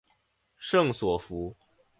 [0.57, 1.55] 圣索弗。